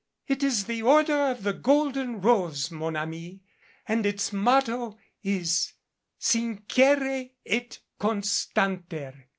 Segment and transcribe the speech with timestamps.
[0.27, 3.41] "It is the Order of the Golden Rose, mon ami,
[3.87, 5.73] and its motto is
[6.17, 9.27] Sincere et Constanter.